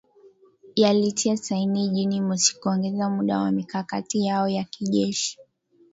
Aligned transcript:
yalitia 0.75 1.37
saini 1.37 1.89
Juni 1.89 2.21
mosi 2.21 2.55
kuongeza 2.59 3.09
muda 3.09 3.39
wa 3.39 3.51
mikakati 3.51 4.25
yao 4.25 4.49
ya 4.49 4.63
kijeshi 4.63 5.39